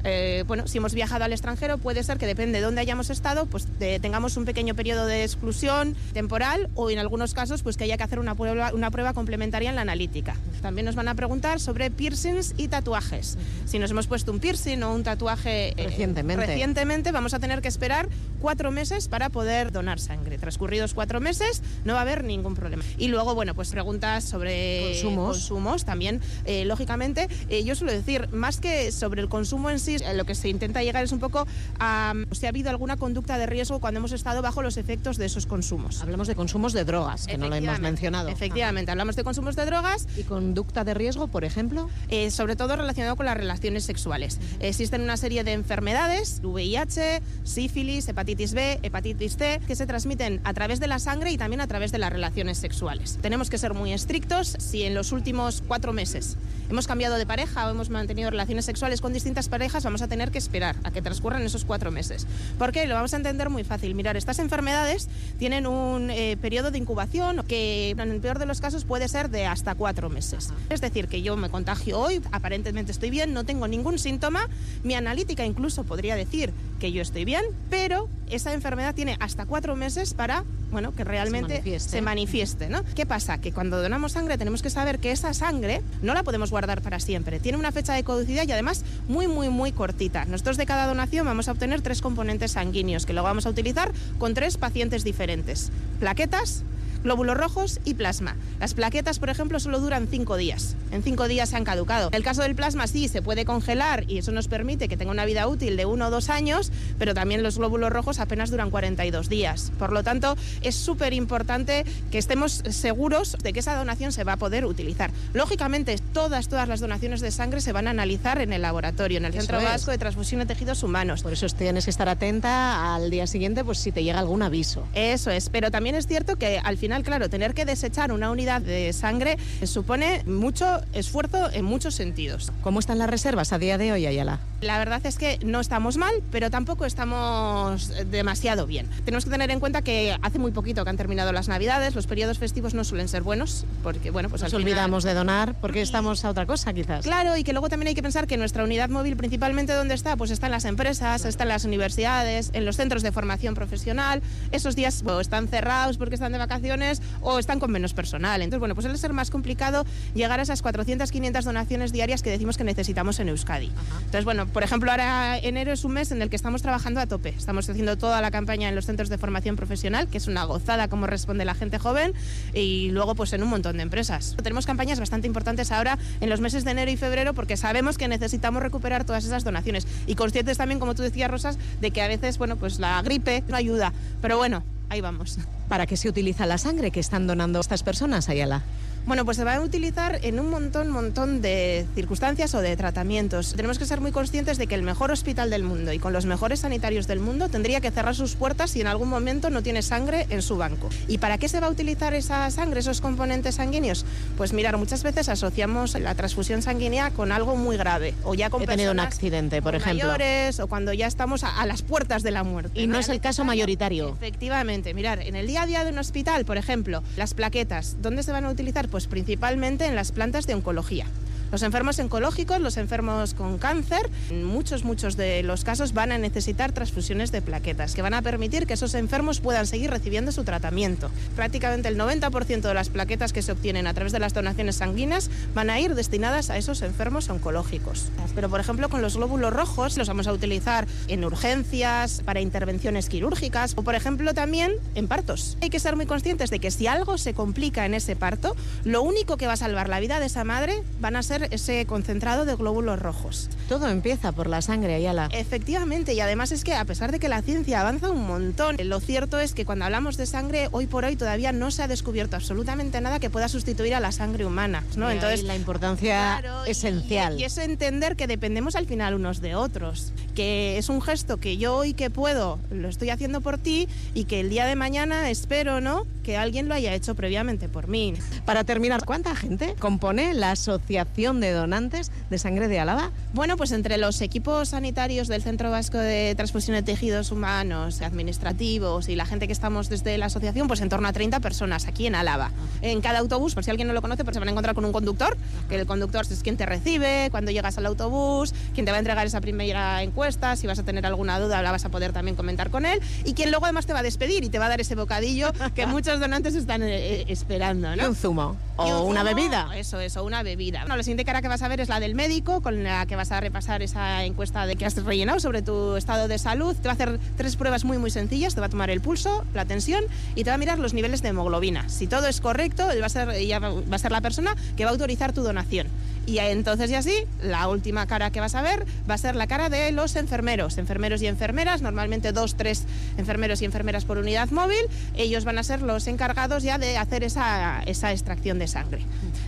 eh, 0.05 0.45
bueno, 0.47 0.67
si 0.67 0.79
hemos 0.79 0.93
viajado 0.93 1.25
al 1.25 1.33
extranjero, 1.33 1.79
puede 1.79 2.05
ser 2.05 2.19
que 2.19 2.27
depende 2.27 2.59
de 2.59 2.65
dónde 2.65 2.83
hayamos 2.83 3.09
estado, 3.09 3.47
pues 3.47 3.67
tengamos 4.01 4.37
un 4.37 4.45
pequeño 4.45 4.75
periodo 4.75 5.07
de 5.07 5.25
exclusión 5.25 5.97
temporal 6.13 6.69
o 6.75 6.91
en 6.91 6.99
algunos 6.99 7.33
casos, 7.33 7.63
pues 7.63 7.77
que 7.77 7.85
haya 7.85 7.97
que 7.97 8.03
hacer 8.03 8.19
una 8.19 8.35
prueba, 8.35 8.73
una 8.75 8.91
prueba 8.91 9.15
complementaria 9.15 9.71
en 9.71 9.77
la 9.77 9.83
analítica. 9.83 10.37
También 10.61 10.85
nos 10.85 10.95
van 10.95 11.09
a 11.09 11.15
preguntar 11.15 11.59
sobre 11.59 11.91
piercings 11.91 12.55
y 12.59 12.69
tatuajes. 12.69 13.39
Si 13.65 13.79
nos 13.79 13.91
hemos 13.91 14.07
puesto 14.07 14.31
un 14.31 14.41
piercing 14.41 14.83
o 14.83 14.95
un 14.95 15.05
tatuaje 15.05 15.71
eh, 15.71 15.85
recientemente. 15.85 16.47
recientemente, 16.47 17.11
vamos 17.11 17.33
a 17.33 17.39
tener 17.39 17.63
que 17.63 17.69
esperar 17.69 18.09
cuatro 18.41 18.71
meses 18.71 19.09
para 19.09 19.31
poder 19.31 19.73
donar 19.73 19.99
sangre. 19.99 20.37
Transcurridos 20.37 20.93
cuatro 20.93 21.21
meses, 21.21 21.63
no 21.85 21.95
va 21.95 22.01
a 22.01 22.03
haber 22.03 22.25
ningún 22.25 22.55
problema. 22.55 22.85
Y 22.99 23.09
luego, 23.09 23.35
bueno, 23.35 23.55
pues 23.55 23.71
preguntas 23.71 24.25
sobre 24.25 25.01
consumos, 25.03 25.85
también, 25.87 26.21
eh, 26.45 26.67
lógicamente. 26.67 27.29
yo 27.65 27.75
suelo 27.75 27.93
decir, 27.93 28.29
más 28.33 28.61
que 28.61 28.93
sobre 28.93 29.23
el 29.23 29.29
consumo 29.29 29.71
en 29.71 29.79
sí, 29.79 29.94
lo 30.15 30.25
que 30.25 30.35
se 30.35 30.49
intenta 30.49 30.83
llegar 30.83 31.05
es 31.05 31.13
un 31.13 31.21
poco 31.21 31.47
a 31.79 32.15
si 32.33 32.47
ha 32.47 32.49
habido 32.49 32.71
alguna 32.71 32.97
conducta 32.97 33.39
de 33.39 33.47
riesgo 33.47 33.81
cuando 33.81 33.99
hemos 33.99 34.13
estado 34.13 34.43
bajo 34.43 34.63
los 34.63 34.77
efectos 34.77 35.17
de 35.17 35.27
esos 35.27 35.47
consumos. 35.47 36.03
Hablamos 36.03 36.29
de 36.29 36.35
consumos 36.35 36.73
de 36.73 36.85
drogas, 36.85 37.27
que 37.27 37.39
no 37.39 37.49
lo 37.49 37.55
hemos 37.55 37.81
mencionado. 37.81 38.29
Efectivamente, 38.29 38.91
hablamos 38.91 39.17
de 39.17 39.25
consumos 39.25 39.57
de 39.57 39.67
drogas. 39.67 40.07
¿Y 40.17 40.23
conducta 40.23 40.85
de 40.85 40.95
riesgo, 40.95 41.29
por 41.29 41.45
ejemplo? 41.45 41.89
Eh, 42.09 42.31
sobre 42.31 42.57
todo 42.57 42.77
relacionado 42.77 43.17
con 43.17 43.27
las 43.27 43.37
relaciones 43.37 43.85
sexuales. 43.85 44.39
Existen 44.61 45.03
una 45.03 45.17
serie 45.17 45.45
de 45.45 45.53
enfermedades, 45.53 46.41
VIH, 46.43 47.23
sífilis, 47.45 48.09
hepatitis 48.09 48.55
B, 48.55 48.79
hepatitis 48.83 49.37
C, 49.37 49.61
que 49.67 49.77
se 49.77 49.87
transmiten 49.87 50.41
a 50.45 50.55
través 50.55 50.81
de 50.81 50.87
la 50.87 50.99
sangre 50.99 51.31
y 51.31 51.39
también 51.39 51.61
a 51.61 51.67
través 51.67 51.93
de 51.93 51.99
las 51.99 52.13
relaciones 52.13 52.59
sexuales. 52.59 53.19
Tenemos 53.21 53.51
que 53.51 53.59
ser 53.59 53.75
muy 53.75 53.93
estrictos 53.93 54.57
si 54.59 54.83
en 54.83 54.95
los 54.95 55.13
últimos 55.13 55.63
cuatro 55.67 55.93
meses 55.93 56.37
hemos 56.71 56.87
cambiado 56.87 57.17
de 57.17 57.27
pareja 57.27 57.67
o 57.67 57.71
hemos 57.71 57.91
mantenido 57.91 58.31
relaciones 58.31 58.65
sexuales 58.65 59.01
con 59.01 59.13
distintas 59.13 59.49
parejas, 59.49 59.84
vamos 59.85 60.03
a 60.03 60.09
tener 60.09 60.31
que 60.31 60.39
esperar 60.39 60.77
a 60.85 60.91
que 60.91 61.03
transcurran 61.03 61.43
esos 61.43 61.65
cuatro 61.65 61.91
meses. 61.91 62.27
¿Por 62.59 62.73
qué? 62.73 62.87
Lo 62.87 62.95
vamos 62.95 63.13
a 63.15 63.17
entender 63.17 63.51
muy 63.51 63.65
fácil. 63.65 63.95
Mirar, 63.95 64.17
estas 64.17 64.39
enfermedades 64.39 65.09
tienen 65.39 65.67
un 65.67 66.11
eh, 66.11 66.37
periodo 66.41 66.71
de 66.71 66.79
incubación 66.79 67.45
que 67.47 67.91
en 67.91 68.01
el 68.01 68.21
peor 68.21 68.39
de 68.39 68.47
los 68.47 68.61
casos 68.61 68.85
puede 68.85 69.09
ser 69.09 69.31
de 69.31 69.47
hasta 69.47 69.75
cuatro 69.75 70.11
meses. 70.11 70.53
Es 70.71 70.81
decir, 70.81 71.09
que 71.09 71.23
yo 71.23 71.37
me 71.37 71.51
contagio 71.51 71.99
hoy, 71.99 72.23
aparentemente 72.33 72.93
estoy 72.93 73.11
bien, 73.11 73.33
no 73.33 73.45
tengo 73.45 73.69
ningún 73.69 73.99
síntoma, 73.99 74.49
mi 74.83 74.95
analítica 74.95 75.45
incluso 75.45 75.85
podría 75.85 76.17
decir 76.17 76.53
que 76.81 76.93
yo 76.93 77.03
estoy 77.03 77.25
bien, 77.25 77.45
pero 77.71 78.09
esa 78.29 78.53
enfermedad 78.53 78.95
tiene 78.95 79.17
hasta 79.21 79.47
cuatro 79.47 79.77
meses 79.77 80.15
para 80.15 80.45
bueno, 80.75 80.93
que 80.93 81.05
realmente 81.05 81.79
se 81.79 82.03
manifieste. 82.03 82.69
¿no? 82.69 82.83
¿Qué 82.97 83.07
pasa? 83.07 83.39
Que 83.39 83.53
cuando 83.53 83.81
donamos 83.81 84.13
sangre 84.13 84.37
tenemos 84.37 84.61
que 84.61 84.71
saber 84.71 84.99
que 84.99 85.13
esa 85.13 85.33
sangre 85.33 85.83
no 86.03 86.15
la 86.15 86.25
podemos 86.25 86.51
guardar 86.51 86.83
para 86.83 86.99
siempre. 86.99 87.39
Tiene 87.39 87.57
una 87.59 87.71
fecha 87.71 87.95
de 87.95 88.03
caducidad 88.03 88.47
y 88.47 88.51
además 88.51 88.85
muy, 89.07 89.29
muy, 89.29 89.49
muy 89.49 89.71
cortita. 89.75 90.25
Nosotros 90.25 90.57
de 90.57 90.67
cada 90.67 90.87
donación 90.87 91.27
vamos 91.27 91.49
a 91.49 91.53
obtener 91.53 91.83
tres 91.83 92.01
componentes 92.01 92.53
sanguíneos 92.53 93.07
que 93.07 93.13
lo 93.13 93.23
vamos 93.23 93.47
a 93.47 93.51
utilizar 93.51 93.93
con 94.19 94.35
tres 94.35 94.57
pacientes 94.57 95.05
diferentes. 95.05 95.71
Plaquetas, 96.01 96.65
glóbulos 97.05 97.37
rojos 97.37 97.81
y 97.85 97.95
plasma. 97.95 98.35
Las 98.59 98.75
plaquetas, 98.75 99.19
por 99.19 99.29
ejemplo, 99.29 99.61
solo 99.61 99.79
duran 99.79 100.09
cinco 100.09 100.37
días. 100.37 100.75
En 100.91 101.03
cinco 101.03 101.29
días 101.29 101.51
se 101.51 101.57
han 101.57 101.65
caducado. 101.65 102.09
El 102.13 102.25
caso 102.25 102.43
del 102.43 102.55
plasma 102.55 102.87
sí, 102.87 103.09
se 103.09 103.21
puede 103.23 103.45
congelar 103.45 104.11
y 104.11 104.19
eso 104.19 104.33
nos 104.33 104.49
permite 104.49 104.89
que 104.89 104.97
tenga 104.97 105.13
una 105.13 105.27
vida 105.27 105.47
útil 105.47 105.77
de 105.77 105.85
uno 105.85 106.07
o 106.07 106.11
dos 106.11 106.31
años, 106.31 106.73
pero 106.99 107.15
también 107.15 107.43
los 107.43 107.59
glóbulos 107.59 107.91
rojos 107.91 108.19
apenas 108.19 108.51
duran 108.51 108.71
42 108.71 109.29
días. 109.29 109.71
Por 109.79 109.93
lo 109.93 110.03
tanto, 110.03 110.37
es 110.63 110.75
súper 110.75 111.13
importante 111.13 111.85
que 112.11 112.19
estemos 112.19 112.63
seguros 112.71 113.37
de 113.43 113.53
que 113.53 113.61
esa 113.61 113.77
donación 113.77 114.11
se 114.11 114.25
va 114.25 114.33
a 114.33 114.37
poder 114.39 114.65
utilizar. 114.65 115.11
Lógicamente, 115.35 115.99
todas, 116.15 116.49
todas 116.49 116.69
las 116.69 116.81
donaciones 116.81 117.21
de 117.21 117.31
sangre 117.31 117.61
se 117.61 117.73
van 117.73 117.89
a 117.89 117.91
analizar 117.91 118.41
en 118.41 118.53
el 118.53 118.63
laboratorio, 118.63 119.19
en 119.19 119.27
el 119.27 119.35
Centro 119.35 119.61
Vasco 119.61 119.91
de 119.91 119.99
Transfusión 119.99 120.39
de 120.39 120.47
Tejidos 120.47 120.83
Humanos. 120.83 121.23
Por 121.23 121.33
eso 121.33 121.47
tienes 121.49 121.85
que 121.85 121.91
estar 121.91 122.09
atenta 122.09 122.95
al 122.95 123.11
día 123.11 123.27
siguiente, 123.27 123.65
pues 123.65 123.79
si 123.79 123.91
te 123.93 124.05
llega 124.05 124.21
algún 124.21 124.43
aviso. 124.43 124.87
Eso 124.95 125.31
es, 125.31 125.51
pero 125.51 125.71
también 125.71 125.97
es 125.97 126.07
cierto 126.07 126.37
que 126.37 126.61
al 126.63 126.79
final 126.79 127.03
claro, 127.03 127.29
tener 127.29 127.53
que 127.53 127.65
desechar 127.65 128.13
una 128.13 128.31
unidad 128.31 128.63
de 128.63 128.93
sangre 128.93 129.37
supone 129.65 130.23
mucho 130.25 130.81
esfuerzo 130.93 131.51
en 131.53 131.65
muchos 131.65 131.97
sentidos. 131.97 132.53
¿Cómo 132.63 132.79
están 132.79 132.99
las 132.99 133.11
reservas 133.11 133.53
a 133.53 133.59
día 133.59 133.77
de 133.77 133.93
hoy, 133.93 134.07
Ayala? 134.07 134.39
La 134.61 134.79
verdad 134.79 135.05
es 135.05 135.19
que 135.19 135.39
no 135.45 135.61
estamos 135.61 135.97
mal, 135.97 136.15
pero 136.31 136.49
tampoco 136.49 136.87
estamos 136.87 137.93
demasiado 138.09 138.67
bien. 138.67 138.89
Tenemos 139.05 139.25
que 139.25 139.31
tener 139.31 139.51
en 139.51 139.59
cuenta 139.59 139.83
que 139.83 140.17
hace 140.23 140.39
muy 140.39 140.53
poquito 140.53 140.85
que 140.85 140.91
han 140.91 140.97
terminado 140.97 141.33
las 141.33 141.49
Navidades, 141.49 141.97
los 141.97 142.07
periodos 142.07 142.39
festivos 142.39 142.73
no 142.73 142.85
suelen 142.85 143.09
ser 143.09 143.23
buenos, 143.23 143.67
porque 143.83 144.11
bueno, 144.11 144.29
pues 144.29 144.43
Nos 144.43 144.55
olvidamos 144.55 145.03
de 145.03 145.13
donar 145.13 145.55
porque 145.61 145.83
estamos 145.83 146.04
a 146.05 146.31
otra 146.31 146.47
cosa, 146.47 146.73
quizás. 146.73 147.03
Claro, 147.03 147.37
y 147.37 147.45
que 147.45 147.53
luego 147.53 147.69
también 147.69 147.89
hay 147.89 147.95
que 147.95 148.03
pensar 148.03 148.27
que 148.27 148.37
nuestra 148.37 148.63
unidad 148.63 148.91
móvil 148.91 149.17
principalmente 149.17 149.73
dónde 149.73 149.95
está, 149.95 150.17
pues 150.17 150.31
está 150.31 150.47
en 150.47 150.53
las 150.53 150.67
empresas, 150.67 151.25
está 151.25 151.45
en 151.45 151.49
las 151.49 151.65
universidades, 151.65 152.51
en 152.53 152.65
los 152.67 152.77
centros 152.77 153.03
de 153.03 153.11
formación 153.11 153.55
profesional. 153.55 154.23
Esos 154.53 154.77
días 154.77 155.03
o 155.07 155.21
están 155.21 155.49
cerrados 155.49 155.97
porque 155.97 156.15
están 156.15 156.33
de 156.33 156.39
vacaciones 156.39 157.01
o 157.23 157.39
están 157.39 157.59
con 157.59 157.73
menos 157.73 157.95
personal. 157.95 158.43
Entonces, 158.43 158.61
bueno, 158.61 158.75
pues 158.75 158.85
suele 158.85 158.99
ser 158.99 159.13
más 159.13 159.31
complicado 159.31 159.87
llegar 160.15 160.41
a 160.41 160.43
esas 160.43 160.61
400, 160.61 161.11
500 161.11 161.45
donaciones 161.45 161.93
diarias 161.93 162.23
que 162.23 162.31
decimos 162.31 162.59
que 162.59 162.65
necesitamos 162.65 163.19
en 163.21 163.31
Euskadi. 163.31 163.73
Entonces, 163.99 164.25
bueno, 164.25 164.47
por 164.47 164.63
ejemplo, 164.63 164.91
ahora 164.91 165.39
enero 165.39 165.73
es 165.73 165.85
un 165.85 165.93
mes 165.93 166.13
en 166.13 166.21
el 166.21 166.29
que 166.29 166.37
estamos 166.37 166.61
trabajando 166.61 167.01
a 167.01 167.07
tope. 167.07 167.31
Estamos 167.31 167.69
haciendo 167.69 167.97
toda 167.97 168.21
la 168.21 168.31
campaña 168.31 168.69
en 168.69 168.75
los 168.75 168.85
centros 168.85 169.09
de 169.09 169.17
formación 169.17 169.57
profesional, 169.57 170.09
que 170.09 170.19
es 170.19 170.27
una 170.27 170.45
gozada 170.45 170.89
como 170.89 171.07
responde 171.07 171.45
la 171.45 171.55
gente 171.55 171.79
joven, 171.79 172.13
y 172.53 172.91
luego 172.91 173.15
pues 173.15 173.33
en 173.33 173.43
un 173.43 173.49
montón 173.49 173.77
de 173.79 173.83
empresas. 173.83 174.37
Tenemos 174.43 174.67
campañas 174.67 175.01
bastante 175.01 175.27
importantes 175.27 175.73
ahora 175.73 175.94
en 176.21 176.31
los 176.31 176.41
meses 176.41 176.65
de 176.65 176.73
enero 176.73 176.91
y 176.91 176.97
febrero 176.97 177.35
porque 177.35 177.57
sabemos 177.57 177.99
que 177.99 178.09
necesitamos 178.09 178.63
recuperar 178.63 179.05
todas 179.05 179.25
esas 179.25 179.45
donaciones 179.45 179.87
y 180.07 180.15
conscientes 180.15 180.59
también, 180.59 180.81
como 180.81 180.95
tú 180.95 181.03
decías, 181.03 181.31
Rosas, 181.31 181.59
de 181.81 181.91
que 181.91 182.03
a 182.03 182.09
veces, 182.09 182.39
bueno, 182.39 182.57
pues 182.57 182.79
la 182.79 183.01
gripe 183.03 183.43
no 183.49 183.57
ayuda. 183.57 183.93
Pero 184.21 184.37
bueno, 184.37 184.63
ahí 184.89 185.01
vamos. 185.01 185.39
¿Para 185.69 185.87
qué 185.87 185.97
se 185.97 186.09
utiliza 186.09 186.47
la 186.47 186.59
sangre 186.59 186.91
que 186.91 187.01
están 187.01 187.27
donando 187.27 187.61
estas 187.61 187.83
personas, 187.83 188.29
Ayala? 188.29 188.63
Bueno, 189.07 189.27
pues 189.27 189.37
se 189.37 189.45
va 189.45 189.57
a 189.57 189.61
utilizar 189.61 190.19
en 190.23 190.41
un 190.41 190.49
montón, 190.49 190.89
montón 190.89 191.43
de 191.43 191.85
circunstancias 191.95 192.55
o 192.55 192.63
de 192.63 192.75
tratamientos. 192.75 193.53
Tenemos 193.55 193.79
que 193.79 193.85
ser 193.85 194.01
muy 194.01 194.13
conscientes 194.13 194.57
de 194.57 194.67
que 194.67 194.75
el 194.75 194.83
mejor 194.83 195.11
hospital 195.11 195.51
del 195.51 195.63
mundo 195.63 195.93
y 195.93 195.99
con 195.99 196.15
los 196.15 196.25
mejores 196.25 196.61
sanitarios 196.61 197.07
del 197.07 197.21
mundo 197.21 197.51
tendría 197.51 197.83
que 197.83 197.91
cerrar 197.91 198.15
sus 198.15 198.35
puertas 198.35 198.71
si 198.71 198.81
en 198.81 198.87
algún 198.87 199.11
momento 199.11 199.51
no 199.51 199.63
tiene 199.63 199.83
sangre 199.83 200.27
en 200.31 200.41
su 200.41 200.57
banco. 200.57 200.89
¿Y 201.07 201.19
para 201.19 201.37
qué 201.37 201.51
se 201.51 201.61
va 201.61 201.67
a 201.67 201.71
utilizar 201.71 202.15
esa 202.15 202.51
sangre, 202.51 202.81
esos 202.81 203.03
componentes 203.03 203.57
sanguíneos? 203.57 204.07
Pues 204.39 204.55
mirar, 204.55 204.79
muchas 204.79 205.03
veces 205.03 205.29
asociamos 205.29 206.01
la 206.01 206.15
transfusión 206.15 206.63
sanguínea 206.63 207.11
con 207.11 207.31
algo 207.31 207.57
muy 207.57 207.77
grave 207.77 208.15
o 208.25 208.35
ya 208.35 208.49
con 208.49 208.63
He 208.63 208.67
tenido 208.67 208.93
un 208.93 209.01
accidente, 209.01 209.61
por 209.61 209.75
ejemplo. 209.75 210.07
mayores 210.07 210.61
o 210.61 210.67
cuando 210.67 210.95
ya 210.95 211.09
estamos 211.09 211.45
a, 211.45 211.61
a, 211.61 211.67
las 211.67 211.83
puertas 211.83 212.23
de 212.23 212.31
la 212.31 212.43
muerte. 212.43 212.81
Y 212.81 212.87
no, 212.87 212.99
es 212.99 213.11
el 213.11 213.21
caso 213.21 213.45
mayoritario. 213.45 214.15
Efectivamente, 214.17 214.95
mirar, 214.95 215.21
en 215.21 215.37
el 215.37 215.47
día 215.47 215.54
a 215.63 215.67
día 215.67 215.85
de 215.85 215.91
un 215.91 215.99
hospital, 215.99 216.45
por 216.45 216.57
ejemplo, 216.57 217.03
las 217.17 217.35
plaquetas, 217.35 217.97
¿dónde 218.01 218.23
se 218.23 218.33
van 218.33 218.45
a 218.45 218.51
utilizar? 218.51 218.89
Pues 218.89 219.07
principalmente 219.07 219.87
en 219.87 219.95
las 219.95 220.13
plantas 220.13 220.47
de 220.47 220.55
oncología. 220.55 221.07
Los 221.55 221.63
enfermos 221.63 222.01
oncológicos, 222.01 222.61
los 222.61 222.77
enfermos 222.79 223.33
con 223.33 223.59
cáncer, 223.59 224.11
en 224.29 224.43
muchos, 224.43 224.83
muchos 224.83 225.17
de 225.17 225.45
los 225.45 225.63
casos 225.63 225.93
van 225.93 226.11
a 226.11 226.19
necesitar 226.19 226.73
transfusiones 226.73 227.31
de 227.31 227.43
plaquetas 227.43 227.95
que 227.95 228.03
van 228.03 228.13
a 228.13 228.23
permitir 228.23 228.67
que 228.67 228.75
esos 228.75 228.93
enfermos 228.95 229.39
puedan 229.39 229.65
seguir 229.69 229.89
recibiendo 229.89 230.33
su 230.33 230.43
tratamiento. 230.43 231.13
Prácticamente 231.37 231.87
el 231.87 231.97
90% 231.97 232.61
de 232.61 232.75
las 232.75 232.89
plaquetas 232.89 233.33
que 233.33 233.41
se 233.41 233.53
obtienen 233.53 233.87
a 233.87 233.95
través 233.95 234.13
de 234.13 234.19
las 234.19 234.35
donaciones 234.35 234.75
sanguíneas 234.75 235.31
van 235.55 235.71
a 235.71 235.79
ir 235.79 235.95
destinadas 235.95 236.51
a 236.51 236.57
esos 236.57 236.83
enfermos 236.83 237.29
oncológicos. 237.29 238.09
Pero, 238.35 238.51
por 238.51 238.59
ejemplo, 238.59 238.89
con 238.89 239.01
los 239.01 239.17
glóbulos 239.17 239.53
rojos 239.53 239.97
los 239.97 240.09
vamos 240.09 240.27
a 240.27 240.33
utilizar 240.33 240.89
en 241.07 241.25
urgencias, 241.25 242.21
para 242.25 242.41
intervenciones 242.41 243.09
quirúrgicas 243.09 243.75
o, 243.77 243.85
por 243.85 243.95
ejemplo, 243.95 244.35
también 244.35 244.73
en 244.97 245.07
partos. 245.07 245.57
Hay 245.61 245.71
que 245.71 245.79
ser 245.79 245.95
muy 245.95 246.07
conscientes 246.07 246.51
de 246.51 246.59
que 246.59 246.73
si 246.73 246.89
algo 246.89 247.17
se 247.17 247.33
complica 247.33 247.87
en 247.87 247.95
ese 247.95 248.17
parto, 248.17 248.57
lo 248.83 249.05
único 249.05 249.37
que 249.37 249.47
va 249.47 249.53
a 249.53 249.57
salvar 249.57 249.89
la 249.89 250.01
vida 250.01 250.19
de 250.19 250.27
esa 250.27 250.43
madre 250.43 250.83
van 251.01 251.15
a 251.15 251.23
ser 251.23 251.44
ese 251.51 251.87
concentrado 251.87 252.45
de 252.45 252.55
glóbulos 252.55 252.99
rojos. 252.99 253.49
Todo 253.69 253.89
empieza 253.89 254.33
por 254.33 254.49
la 254.49 254.63
sangre, 254.63 254.95
Ayala. 254.95 255.29
Efectivamente, 255.33 256.15
y 256.15 256.21
además 256.21 256.53
es 256.53 256.65
que 256.65 256.75
a 256.75 256.85
pesar 256.85 257.13
de 257.13 257.19
que 257.19 257.29
la 257.29 257.43
ciencia 257.43 257.81
avanza 257.81 258.11
un 258.11 258.27
montón, 258.27 258.77
lo 258.83 259.01
cierto 259.01 259.39
es 259.39 259.55
que 259.55 259.65
cuando 259.65 259.85
hablamos 259.85 260.17
de 260.17 260.27
sangre, 260.27 260.69
hoy 260.73 260.87
por 260.87 261.05
hoy 261.05 261.17
todavía 261.17 261.53
no 261.53 261.71
se 261.71 261.83
ha 261.83 261.89
descubierto 261.89 262.37
absolutamente 262.37 263.01
nada 263.01 263.21
que 263.21 263.31
pueda 263.31 263.49
sustituir 263.49 263.95
a 263.95 264.01
la 264.01 264.13
sangre 264.13 264.45
humana. 264.45 264.85
¿no? 264.97 265.11
Y 265.11 265.15
Entonces, 265.15 265.43
la 265.45 265.57
importancia 265.57 266.39
claro, 266.41 266.65
esencial. 266.65 267.39
Y, 267.39 267.43
y 267.43 267.45
es 267.45 267.59
entender 267.59 268.17
que 268.17 268.27
dependemos 268.27 268.77
al 268.77 268.87
final 268.87 269.15
unos 269.15 269.41
de 269.41 269.55
otros, 269.55 270.13
que 270.35 270.79
es 270.79 270.89
un 270.89 271.01
gesto 271.01 271.39
que 271.39 271.57
yo 271.57 271.77
hoy 271.77 271.95
que 271.95 272.11
puedo 272.11 272.59
lo 272.71 272.89
estoy 272.89 273.11
haciendo 273.11 273.41
por 273.41 273.59
ti 273.59 273.89
y 274.15 274.25
que 274.25 274.41
el 274.41 274.51
día 274.51 274.67
de 274.67 274.77
mañana 274.77 275.31
espero, 275.31 275.81
¿no? 275.81 276.07
Que 276.23 276.37
alguien 276.37 276.69
lo 276.69 276.75
haya 276.75 276.95
hecho 276.95 277.15
previamente 277.15 277.69
por 277.69 277.89
mí. 277.89 278.15
Para 278.45 278.65
terminar, 278.65 279.05
¿cuánta 279.05 279.35
gente 279.37 279.75
compone 279.79 280.35
la 280.35 280.53
asociación 280.53 281.41
de 281.41 281.53
donantes 281.53 282.11
de 282.31 282.39
sangre 282.39 282.69
de 282.69 282.81
Álava? 282.81 283.11
Bueno, 283.33 283.57
pues 283.57 283.73
entre 283.73 283.99
los 283.99 284.21
equipos 284.21 284.71
sanitarios 284.71 285.29
del 285.29 285.43
Centro 285.43 285.71
Vasco 285.71 285.99
de 285.99 286.35
Transfusión 286.35 286.77
de 286.77 286.83
Tejidos 286.83 287.31
Humanos, 287.31 288.03
administrativos 288.03 289.09
y 289.09 289.17
la 289.17 289.27
gente 289.27 289.47
que 289.47 289.53
estamos 289.53 289.89
desde 289.89 290.19
la 290.19 290.27
asociación, 290.27 290.67
pues 290.67 290.81
en 290.81 290.89
torno 290.89 291.09
a 291.09 291.13
30 291.13 291.41
personas 291.41 291.87
aquí 291.87 292.07
en 292.07 292.15
Álava. 292.15 292.51
En 292.83 293.01
cada 293.01 293.19
autobús, 293.21 293.55
por 293.55 293.65
si 293.65 293.71
alguien 293.71 293.89
no 293.89 293.95
lo 293.95 294.03
conoce, 294.03 294.25
pues 294.25 294.35
se 294.35 294.41
van 294.41 294.49
a 294.49 294.51
encontrar 294.51 294.75
con 294.75 294.85
un 294.85 294.93
conductor, 294.93 295.37
que 295.69 295.77
el 295.77 295.87
conductor 295.87 296.27
es 296.29 296.43
quien 296.43 296.57
te 296.57 296.67
recibe 296.67 297.29
cuando 297.31 297.51
llegas 297.51 297.79
al 297.79 297.87
autobús, 297.87 298.55
quien 298.73 298.87
te 298.87 298.93
va 298.93 298.97
a 298.97 299.01
entregar 299.01 299.27
esa 299.27 299.41
primera 299.41 300.03
encuesta, 300.03 300.24
si 300.57 300.67
vas 300.67 300.79
a 300.79 300.83
tener 300.85 301.05
alguna 301.07 301.39
duda 301.39 301.61
la 301.63 301.71
vas 301.71 301.85
a 301.85 301.91
poder 301.91 302.13
también 302.13 302.37
comentar 302.37 302.71
con 302.71 302.87
él 302.87 303.01
y 303.25 303.35
quien 303.35 303.51
luego 303.51 303.67
además 303.67 303.87
te 303.87 303.93
va 303.93 303.99
a 303.99 304.03
despedir 304.03 304.43
y 304.45 304.49
te 304.49 304.59
va 304.59 304.67
a 304.67 304.69
dar 304.69 304.81
ese 304.81 304.95
bocadillo 304.95 305.53
que 305.75 305.87
muchos 305.95 306.19
donantes 306.19 306.55
están 306.55 306.83
eh, 306.83 307.25
esperando, 307.29 307.95
¿no? 307.95 308.03
Y 308.03 308.07
un 308.07 308.17
zumo. 308.17 308.57
O 308.77 309.03
un 309.03 309.11
una 309.11 309.21
zumo, 309.21 309.35
bebida. 309.35 309.71
Eso, 309.77 310.01
eso, 310.01 310.25
una 310.25 310.43
bebida. 310.43 310.81
Bueno, 310.81 310.97
la 310.97 311.03
siguiente 311.03 311.25
cara 311.25 311.43
que 311.43 311.49
vas 311.49 311.63
a 311.63 311.69
ver 311.69 311.81
es 311.81 311.89
la 311.89 312.01
del 312.01 312.15
médico, 312.15 312.61
con 312.61 312.83
la 312.83 313.07
que 313.07 313.17
vas 313.17 313.31
a 313.31 313.41
repasar 313.41 313.83
esa 313.83 314.25
encuesta 314.25 314.67
de 314.67 314.77
que 314.77 314.87
has 314.87 314.97
rellenado 315.05 315.41
sobre 315.41 315.63
tu 315.63 315.97
estado 315.97 316.27
de 316.27 316.39
salud. 316.39 316.75
Te 316.75 316.89
va 316.89 316.93
a 316.93 316.95
hacer 316.95 317.21
tres 317.37 317.57
pruebas 317.57 317.85
muy, 317.85 317.99
muy 317.99 318.11
sencillas. 318.11 318.55
Te 318.55 318.61
va 318.61 318.67
a 318.67 318.71
tomar 318.71 318.91
el 318.91 319.01
pulso, 319.01 319.45
la 319.55 319.65
tensión 319.65 320.05
y 320.35 320.45
te 320.45 320.51
va 320.51 320.55
a 320.55 320.59
mirar 320.59 320.79
los 320.79 320.95
niveles 320.95 321.23
de 321.23 321.29
hemoglobina. 321.29 321.89
Si 321.89 322.07
todo 322.07 322.27
es 322.27 322.41
correcto, 322.41 322.91
él 322.91 323.01
va 323.03 323.07
a 323.07 323.11
ser, 323.11 323.31
ella 323.31 323.59
va 323.59 323.97
a 323.97 323.99
ser 323.99 324.11
la 324.11 324.21
persona 324.21 324.57
que 324.77 324.85
va 324.85 324.91
a 324.91 324.93
autorizar 324.93 325.33
tu 325.33 325.43
donación. 325.43 325.87
Y 326.27 326.39
entonces 326.39 326.91
y 326.91 326.95
así, 326.95 327.15
la 327.43 327.69
última 327.69 328.07
cara 328.07 328.31
que 328.31 328.41
vas 328.41 328.55
a 328.55 328.63
ver 328.63 328.87
va 329.09 329.15
a 329.15 329.19
ser 329.19 329.37
la 329.37 329.47
cara 329.47 329.69
de 329.69 329.93
los 329.93 330.17
enfermeros, 330.17 330.79
enfermeros 330.79 331.21
y 331.23 331.27
enfermeras, 331.27 331.83
normalmente 331.83 332.33
dos, 332.33 332.57
tres 332.57 332.85
enfermeros 333.19 333.61
y 333.63 333.65
enfermeras 333.65 334.05
por 334.05 334.19
unidad 334.19 334.51
móvil. 334.51 334.79
Ellos 335.17 335.45
van 335.45 335.59
a 335.59 335.63
ser 335.63 335.83
los 335.83 336.07
encargados 336.07 336.63
ya 336.63 336.79
de 336.79 336.97
hacer 336.97 337.25
esa, 337.25 337.83
esa 337.85 338.13
extracción 338.13 338.59
de 338.59 338.69
sangre. 338.69 339.03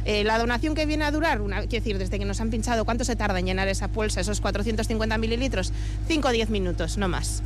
Eh, 0.04 0.24
la 0.24 0.38
donación 0.38 0.74
que 0.74 0.86
viene 0.86 1.04
a 1.04 1.10
durar, 1.10 1.40
una, 1.40 1.60
quiero 1.60 1.84
decir, 1.84 1.98
desde 1.98 2.18
que 2.18 2.24
nos 2.24 2.40
han 2.40 2.50
pinchado, 2.50 2.84
¿cuánto 2.84 3.04
se 3.04 3.16
tarda 3.16 3.38
en 3.38 3.46
llenar 3.46 3.68
esa 3.68 3.88
bolsa, 3.88 4.20
esos 4.20 4.40
450 4.40 5.18
mililitros? 5.18 5.72
5 6.08 6.28
o 6.28 6.30
10 6.30 6.50
minutos, 6.50 6.98
no 6.98 7.08
más. 7.08 7.42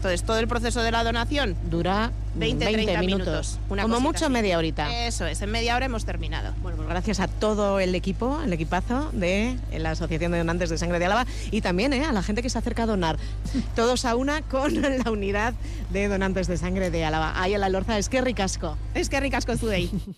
Entonces, 0.00 0.22
todo 0.22 0.38
el 0.38 0.48
proceso 0.48 0.80
de 0.82 0.90
la 0.92 1.04
donación 1.04 1.54
Dura 1.70 2.10
20, 2.34 2.64
30 2.72 3.00
minutos. 3.02 3.58
Una 3.68 3.82
Como 3.82 4.00
mucho 4.00 4.24
así. 4.24 4.32
media 4.32 4.56
horita. 4.56 5.06
Eso 5.06 5.26
es, 5.26 5.42
en 5.42 5.50
media 5.50 5.76
hora 5.76 5.84
hemos 5.84 6.06
terminado. 6.06 6.54
Bueno, 6.62 6.78
pues 6.78 6.88
gracias 6.88 7.20
a 7.20 7.28
todo 7.28 7.80
el 7.80 7.94
equipo, 7.94 8.40
el 8.42 8.50
equipazo 8.50 9.10
de 9.12 9.58
la 9.76 9.90
Asociación 9.90 10.32
de 10.32 10.38
Donantes 10.38 10.70
de 10.70 10.78
Sangre 10.78 10.98
de 10.98 11.04
Álava 11.04 11.26
y 11.50 11.60
también 11.60 11.92
eh, 11.92 12.06
a 12.06 12.12
la 12.12 12.22
gente 12.22 12.40
que 12.40 12.48
se 12.48 12.56
acerca 12.56 12.84
a 12.84 12.86
donar. 12.86 13.18
Todos 13.76 14.06
a 14.06 14.16
una 14.16 14.40
con 14.40 14.80
la 14.80 15.10
unidad 15.10 15.52
de 15.90 16.08
donantes 16.08 16.46
de 16.46 16.56
sangre 16.56 16.90
de 16.90 17.04
Álava. 17.04 17.38
Ahí 17.38 17.52
en 17.52 17.60
la 17.60 17.68
Lorza, 17.68 17.98
es 17.98 18.08
que 18.08 18.22
ricasco. 18.22 18.78
Es 18.94 19.10
que 19.10 19.20
ricasco 19.20 19.54
Zudei. 19.58 19.90